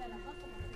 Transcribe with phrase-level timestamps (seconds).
[0.00, 0.69] Minuit,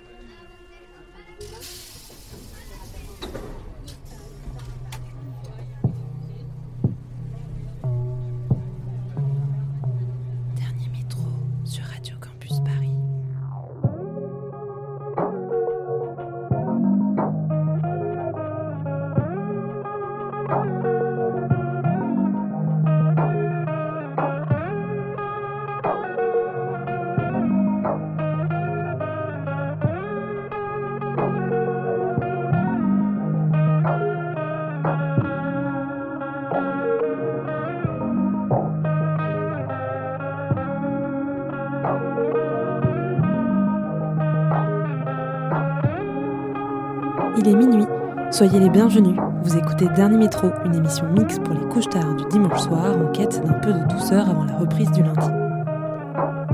[48.35, 49.15] soyez les bienvenus.
[49.43, 53.09] Vous écoutez Dernier Métro, une émission mixte pour les couches tard du dimanche soir en
[53.13, 55.29] quête d'un peu de douceur avant la reprise du lundi.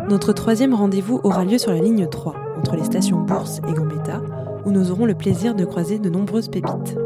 [0.08, 4.22] Notre troisième rendez-vous aura lieu sur la ligne 3, entre les stations Bourse et Gambetta,
[4.64, 7.00] où nous aurons le plaisir de croiser de nombreuses pépites.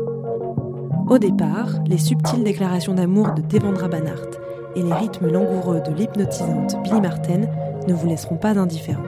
[1.09, 4.27] Au départ, les subtiles déclarations d'amour de Devendra Banhart
[4.75, 7.43] et les rythmes langoureux de l'hypnotisante Billy Martin
[7.87, 9.03] ne vous laisseront pas indifférents.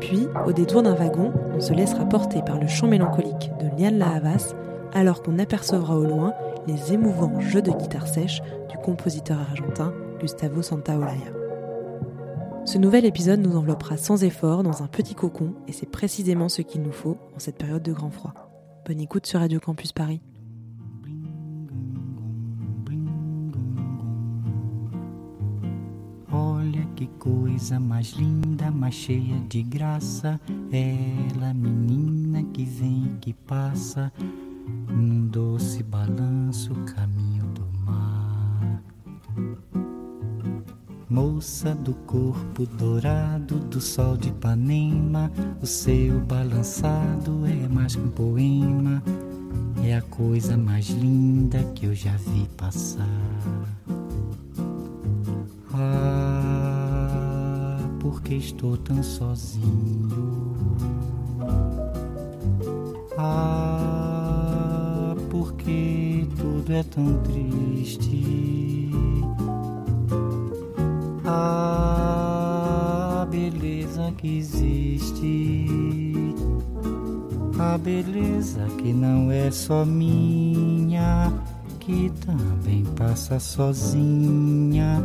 [0.00, 3.98] Puis, au détour d'un wagon, on se laissera porter par le chant mélancolique de Liane
[3.98, 4.54] Lahavas,
[4.96, 6.32] alors qu'on apercevra au loin
[6.66, 11.32] les émouvants jeux de guitare sèche du compositeur argentin Gustavo Santaolalla.
[12.64, 16.62] Ce nouvel épisode nous enveloppera sans effort dans un petit cocon et c'est précisément ce
[16.62, 18.32] qu'il nous faut en cette période de grand froid.
[18.86, 20.22] Bonne écoute sur Radio Campus Paris.
[34.88, 38.82] Num doce balanço, caminho do mar.
[41.08, 45.30] Moça do corpo dourado do sol de Ipanema,
[45.62, 49.02] o seu balançado é mais que um poema,
[49.84, 53.06] é a coisa mais linda que eu já vi passar.
[55.72, 60.08] Ah, porque estou tão sozinho.
[63.18, 63.85] Ah,
[65.66, 68.88] porque tudo é tão triste.
[71.24, 75.66] Ah, beleza que existe.
[77.58, 81.32] A beleza que não é só minha,
[81.80, 85.04] que também passa sozinha.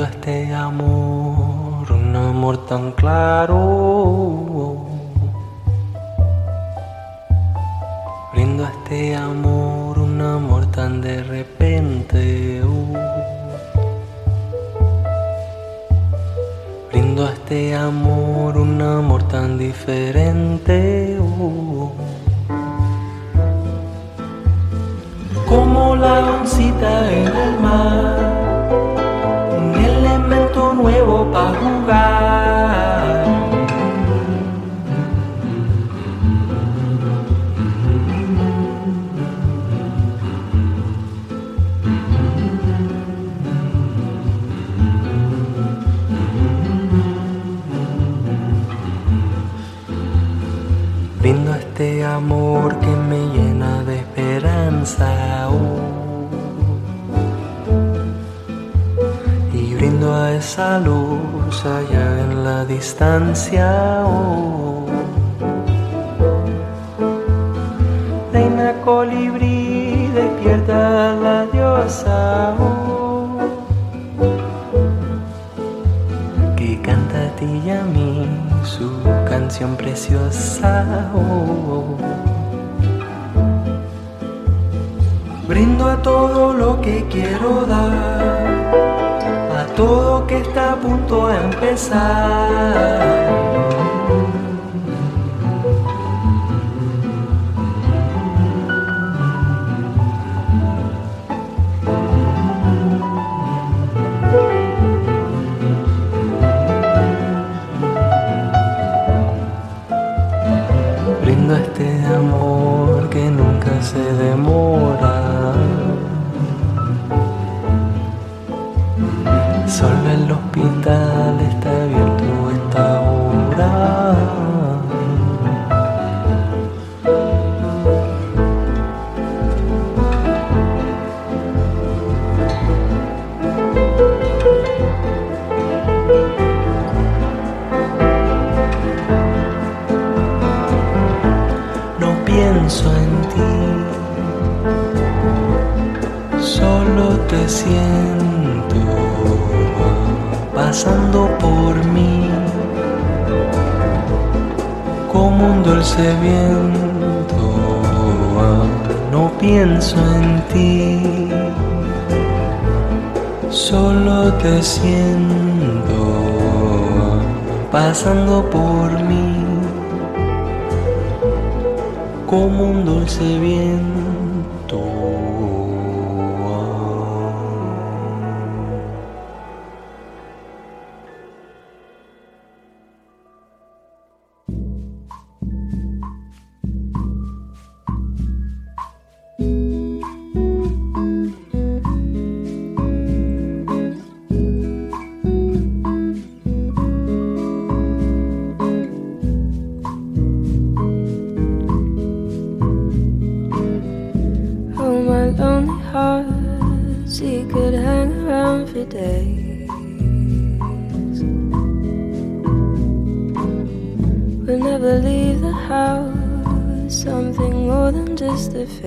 [0.00, 4.76] lindo este amor, un amor tan claro.
[8.32, 12.62] Brindo este amor, un amor tan de repente.
[16.90, 21.18] Brindo a este amor, un amor tan diferente.
[25.46, 28.29] Como la oncita en el mar.
[30.80, 32.99] nuevo para jugar.
[60.60, 64.02] esa luz allá en la distancia.
[64.04, 64.84] Oh.
[68.32, 73.38] Reina colibrí, despierta la diosa oh.
[76.56, 78.28] que canta a ti y a mí
[78.62, 78.90] su
[79.30, 81.10] canción preciosa.
[81.14, 81.96] Oh.
[85.48, 88.89] Brindo a todo lo que quiero dar
[89.80, 93.00] todo que está a punto de empezar.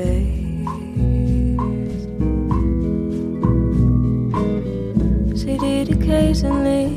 [0.04, 2.04] face.
[5.42, 6.90] She did occasionally,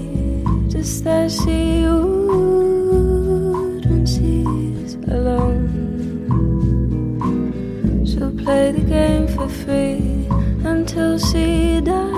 [0.69, 5.65] just as she would when she's alone.
[8.09, 10.27] She'll play the game for free
[10.65, 12.16] until she dies.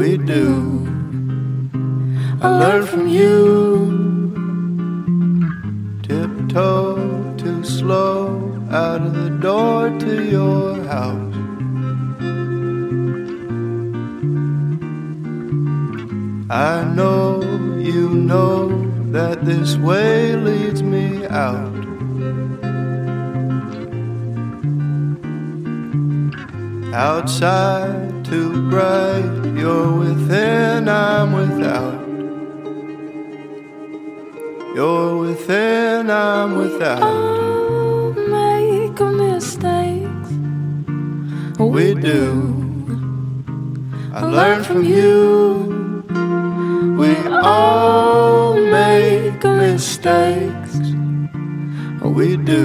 [0.00, 0.88] We do.
[2.40, 3.36] I learn from you.
[6.02, 8.18] Tiptoe too slow
[8.70, 11.36] out of the door to your house.
[16.48, 17.42] I know
[17.78, 18.58] you know
[19.12, 21.76] that this way leads me out.
[26.94, 27.99] Outside
[28.30, 31.98] too bright, you're within, I'm without.
[34.76, 38.14] You're within, I'm without.
[38.14, 40.30] make mistakes.
[41.58, 42.24] We do.
[44.14, 46.04] I learn from you.
[47.00, 47.12] We
[47.42, 50.76] all make mistakes.
[52.04, 52.62] We do.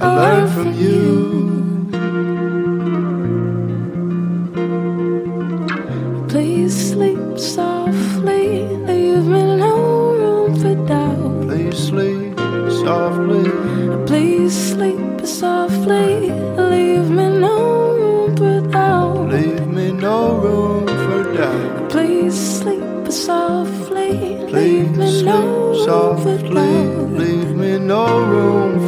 [0.00, 1.19] I learn from you.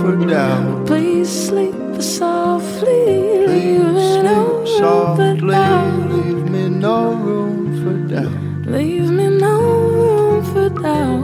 [0.02, 0.86] For doubt.
[0.86, 5.50] Please sleep softly, leave Please me no sleep room for softly.
[5.50, 6.10] doubt.
[6.12, 8.66] Leave me no room for doubt.
[8.66, 9.54] Leave me no
[9.96, 11.22] room for doubt.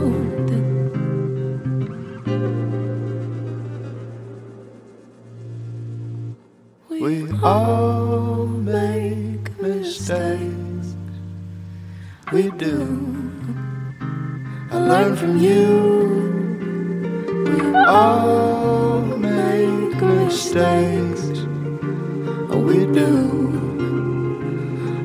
[6.89, 10.87] We all make mistakes.
[12.31, 12.77] We do.
[14.71, 15.63] I learn from you.
[17.45, 18.48] We all
[20.59, 21.47] mistakes.
[22.51, 23.07] Oh, we do.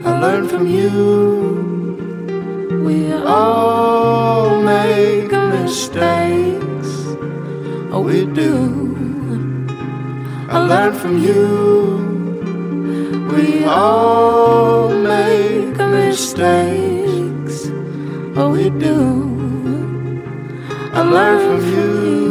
[0.05, 0.91] I learn from you.
[2.85, 6.91] We all make mistakes.
[7.93, 8.57] Oh, we do.
[10.51, 11.43] I learn from you.
[13.33, 17.57] We all make mistakes.
[18.37, 18.99] Oh, we do.
[20.93, 22.24] I learn from you.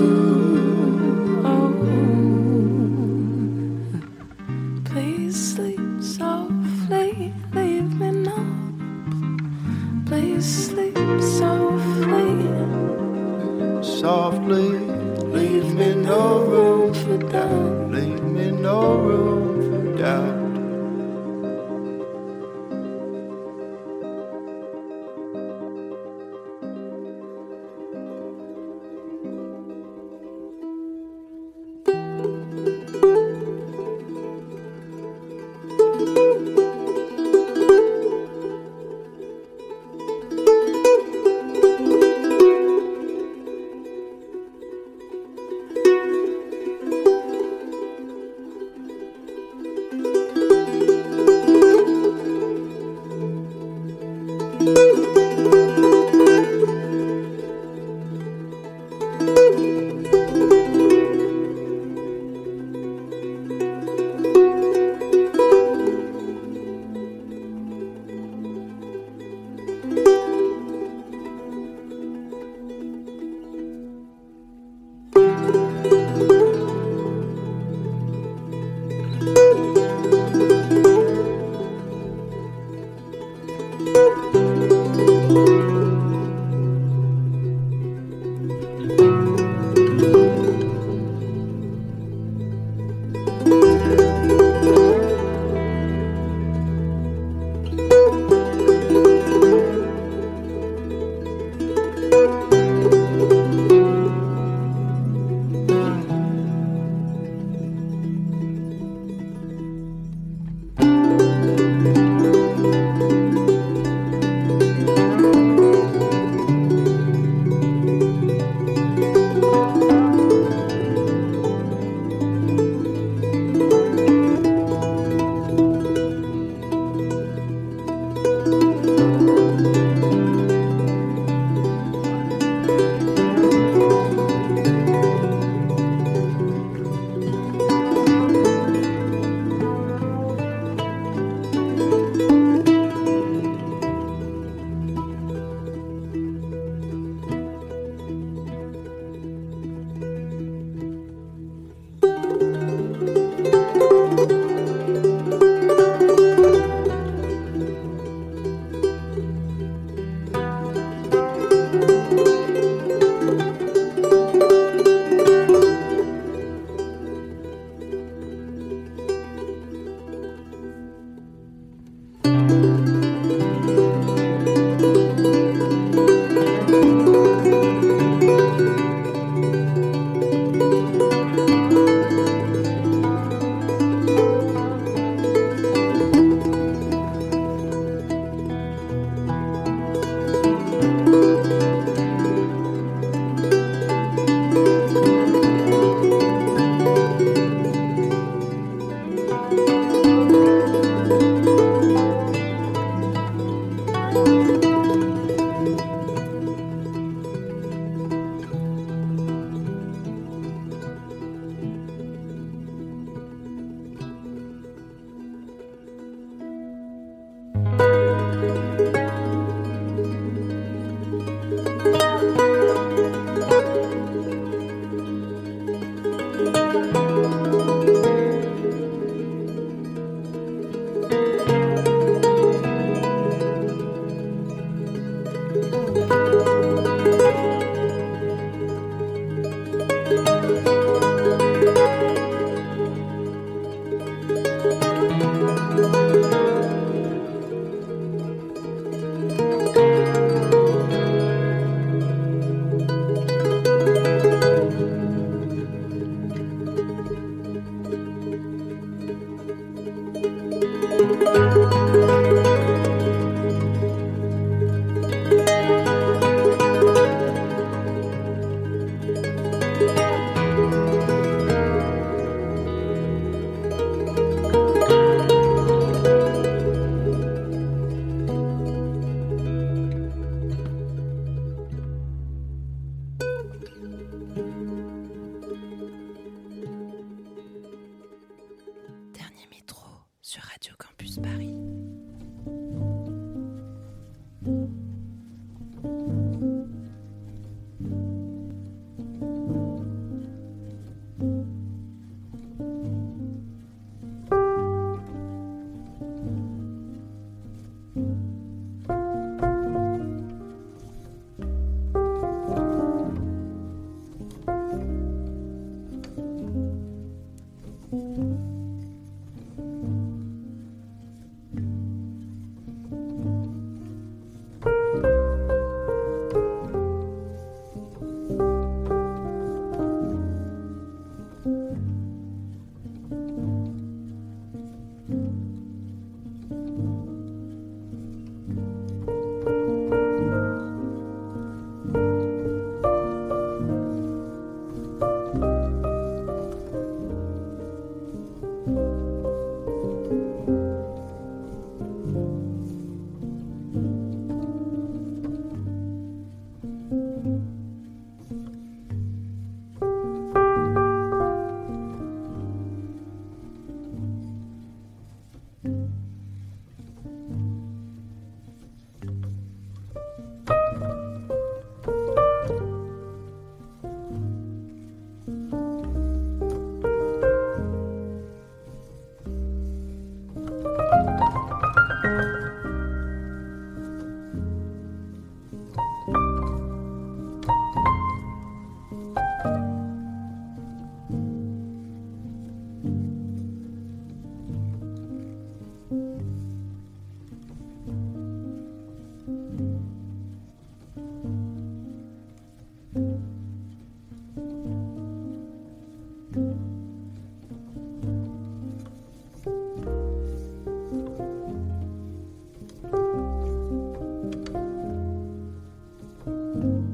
[416.63, 416.92] Well,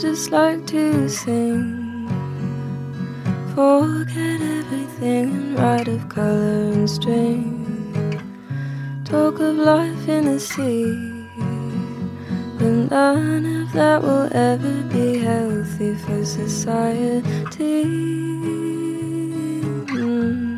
[0.00, 2.08] just like to sing.
[3.54, 7.66] Forget everything and write of color and string.
[9.04, 11.26] Talk of life in the sea.
[12.58, 17.84] But none of that will ever be healthy for society.
[19.92, 20.50] Mm.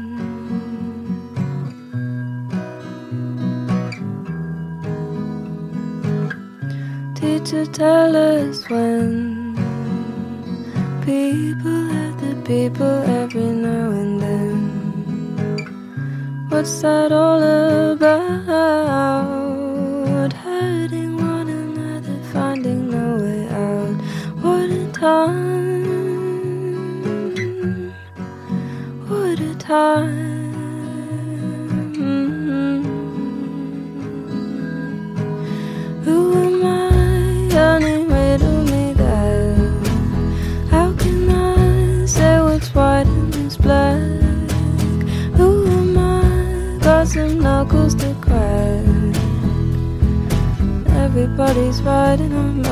[7.17, 9.32] Teacher, tell us when
[16.63, 17.11] What's that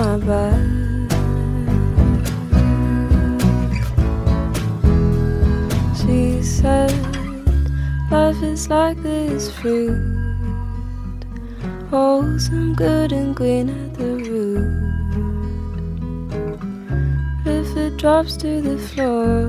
[0.00, 0.54] my back.
[6.00, 6.90] She said,
[8.10, 10.00] Life is like this fruit,
[11.90, 14.70] wholesome, good, and green at the root.
[17.44, 19.48] But if it drops to the floor,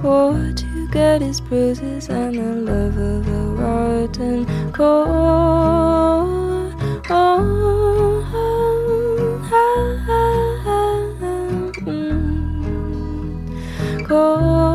[0.00, 5.10] what you get is bruises and the love of a rotten core.
[7.12, 8.39] Oh,
[9.50, 9.90] time.
[14.06, 14.69] Go.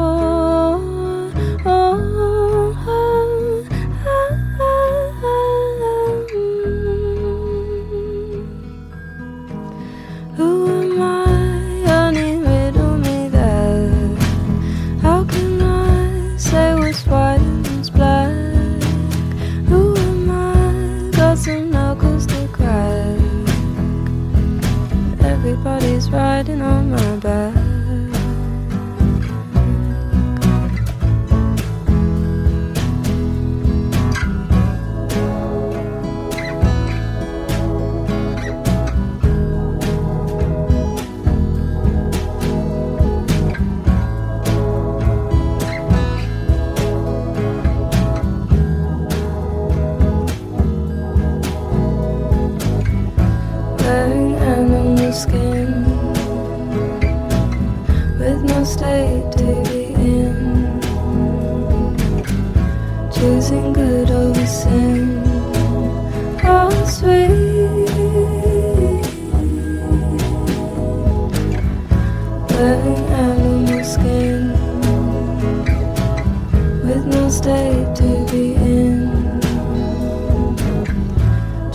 [77.35, 79.41] state to be in.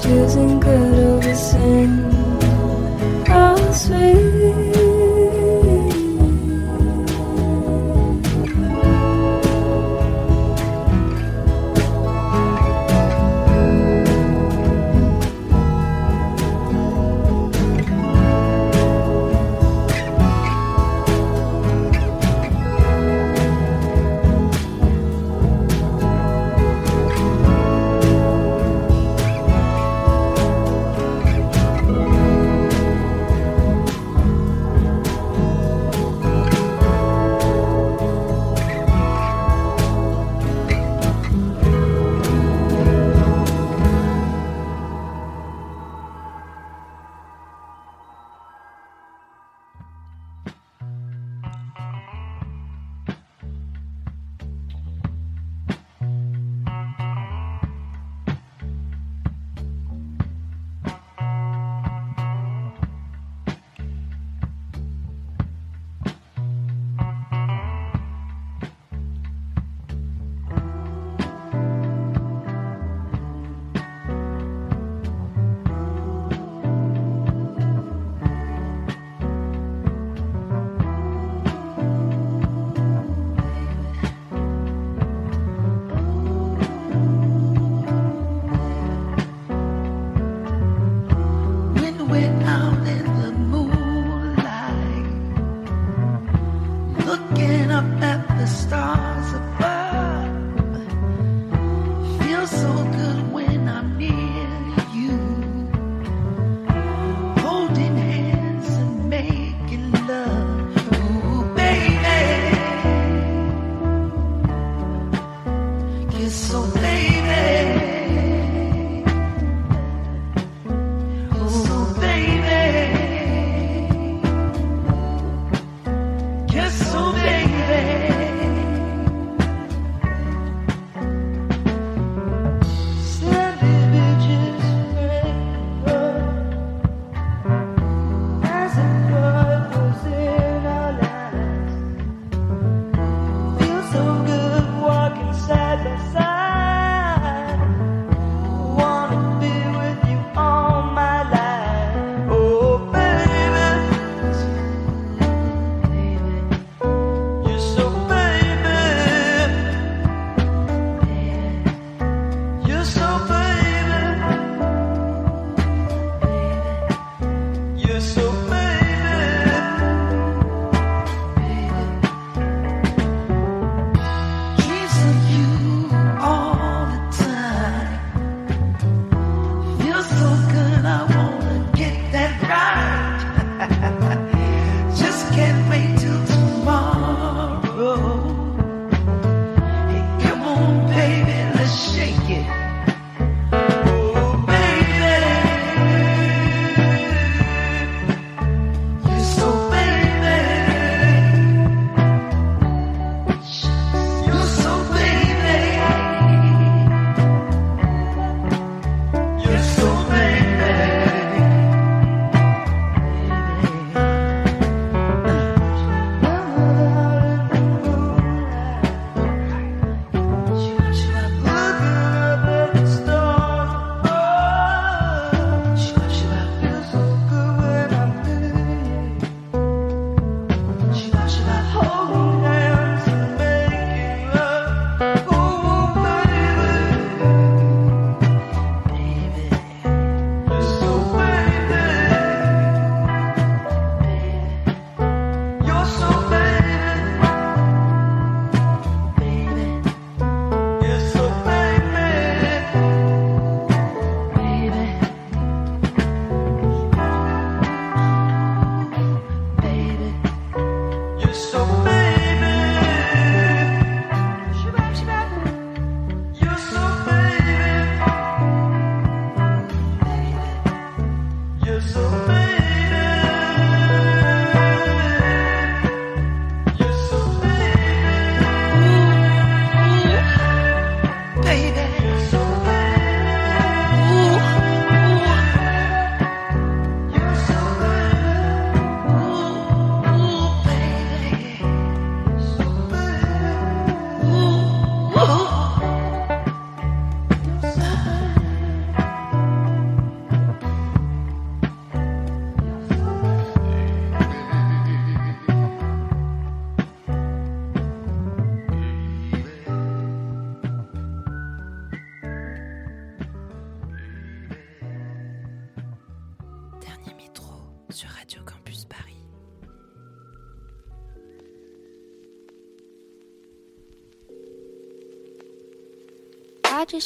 [0.03, 1.91] Choosing good over sin.
[3.29, 4.70] Oh, sweet.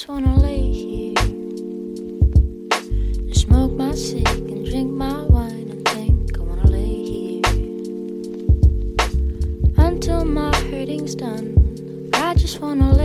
[0.04, 1.14] just wanna lay here
[3.16, 7.40] and smoke my cig and drink my wine and think I wanna lay here
[9.78, 12.10] until my hurting's done.
[12.12, 13.03] I just wanna lay.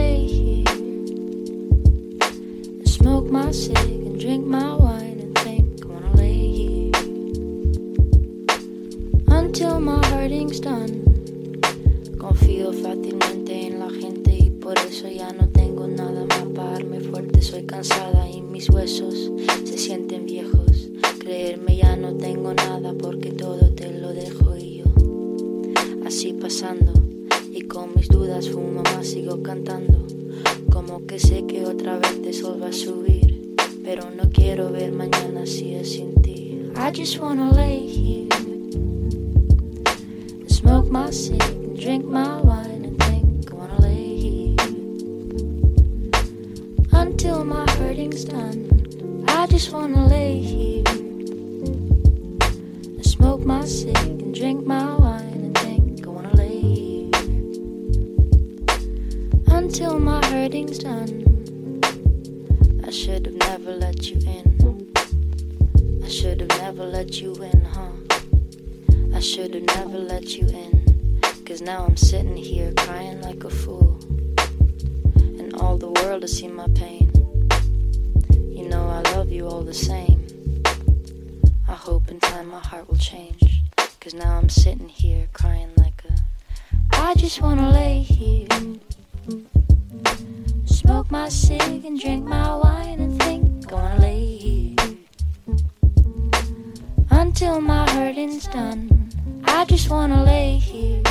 [100.10, 101.04] wanna lay here.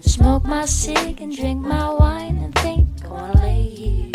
[0.00, 4.12] Smoke my cig and drink my wine and think I wanna lay here.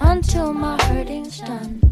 [0.00, 1.85] Until my hurting's done.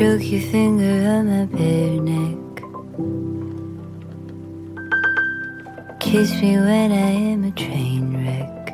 [0.00, 2.40] Stroke your finger on my bare neck.
[6.00, 8.72] Kiss me when I am a train wreck.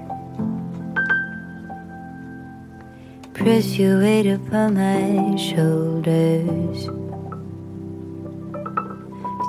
[3.35, 6.87] Press your weight upon my shoulders.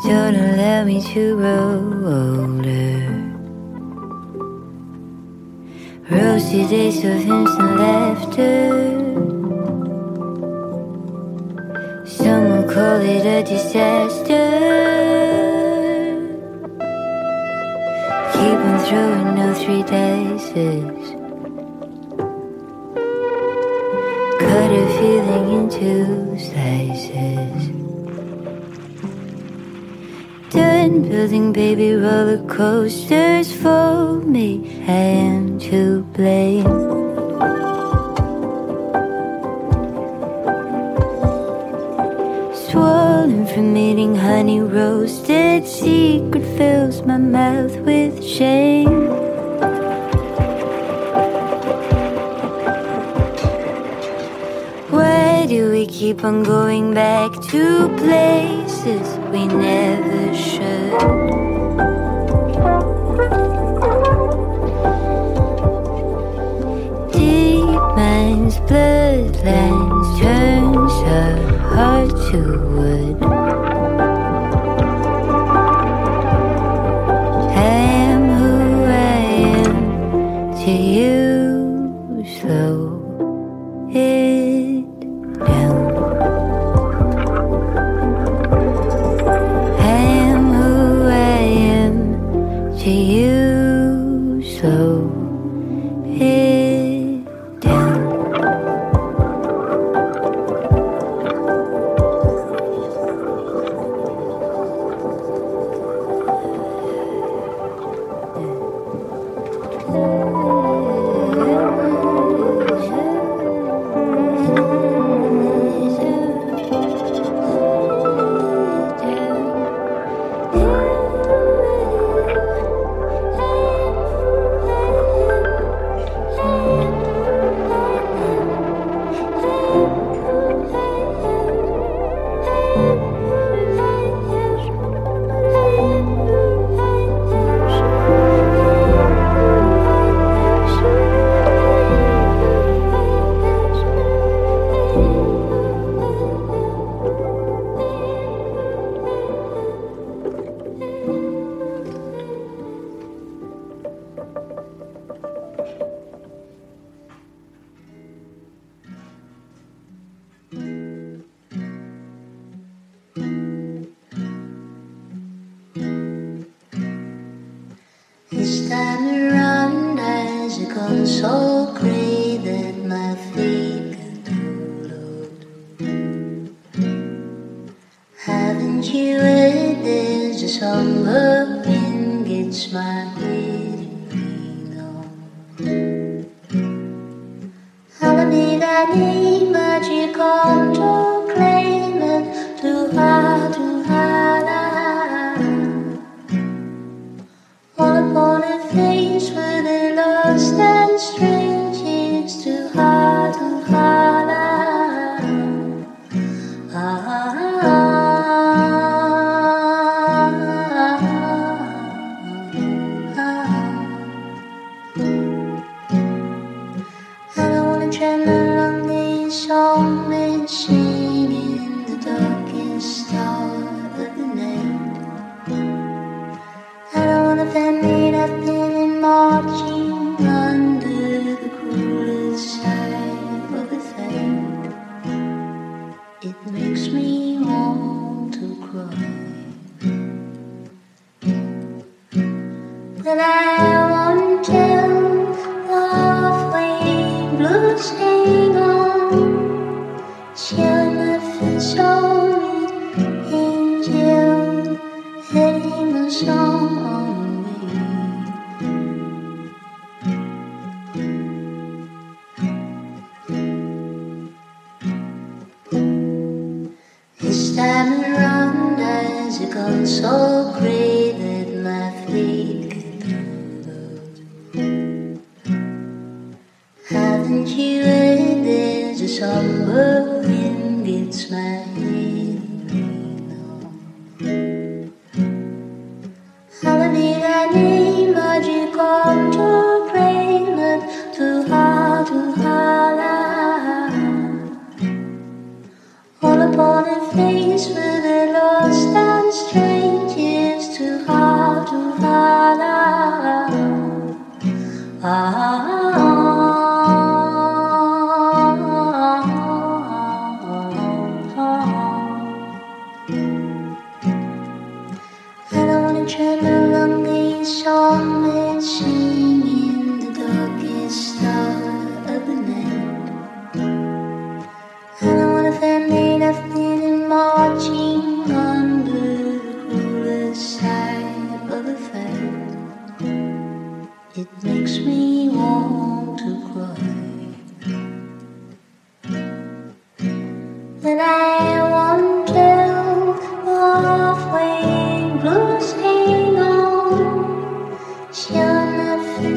[0.04, 1.78] Don't allow me to grow
[2.18, 3.06] older.
[6.10, 8.97] Roasted days of hymns and laughter.
[12.78, 14.48] call it a disaster.
[18.34, 21.08] Keep on throwing no three daisies.
[24.44, 25.92] Cut a feeling into
[26.48, 27.62] slices.
[30.52, 34.50] Done building baby roller coasters for me.
[34.88, 35.02] I
[35.32, 36.87] am to blame.
[43.58, 49.08] permitting honey roasted secret fills my mouth with shame.
[54.92, 60.94] Why do we keep on going back to places we never should?
[67.96, 72.67] minds, bloodlines turns our heart to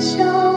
[0.01, 0.50] 笑。